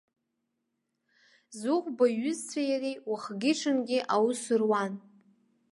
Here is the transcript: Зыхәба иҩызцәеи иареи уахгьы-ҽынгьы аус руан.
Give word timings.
Зыхәба 1.59 2.05
иҩызцәеи 2.11 2.67
иареи 2.71 2.95
уахгьы-ҽынгьы 3.09 3.99
аус 4.15 4.41
руан. 4.59 4.93